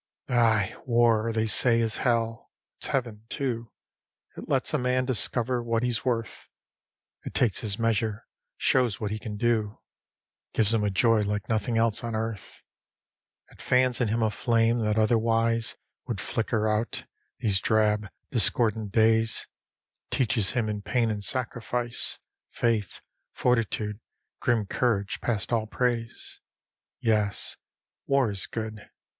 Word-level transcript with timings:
Ay, 0.29 0.75
War, 0.87 1.31
they 1.31 1.45
say, 1.45 1.79
is 1.79 1.97
hell; 1.97 2.49
it's 2.79 2.87
heaven, 2.87 3.21
too. 3.29 3.71
It 4.35 4.49
lets 4.49 4.73
a 4.73 4.79
man 4.79 5.05
discover 5.05 5.61
what 5.61 5.83
he's 5.83 6.03
worth. 6.03 6.49
It 7.23 7.35
takes 7.35 7.59
his 7.59 7.77
measure, 7.77 8.25
shows 8.57 8.99
what 8.99 9.11
he 9.11 9.19
can 9.19 9.37
do, 9.37 9.77
Gives 10.53 10.73
him 10.73 10.83
a 10.83 10.89
joy 10.89 11.21
like 11.21 11.47
nothing 11.47 11.77
else 11.77 12.03
on 12.03 12.15
earth. 12.15 12.63
It 13.51 13.61
fans 13.61 14.01
in 14.01 14.07
him 14.07 14.23
a 14.23 14.31
flame 14.31 14.79
that 14.79 14.97
otherwise 14.97 15.75
Would 16.07 16.19
flicker 16.19 16.67
out, 16.67 17.05
these 17.37 17.59
drab, 17.59 18.07
discordant 18.31 18.91
days; 18.91 19.45
It 20.09 20.15
teaches 20.15 20.53
him 20.53 20.67
in 20.67 20.81
pain 20.81 21.11
and 21.11 21.23
sacrifice 21.23 22.17
Faith, 22.49 23.01
fortitude, 23.33 23.99
grim 24.39 24.65
courage 24.65 25.21
past 25.21 25.53
all 25.53 25.67
praise. 25.67 26.39
Yes, 27.01 27.57
War 28.07 28.31
is 28.31 28.47
good. 28.47 28.89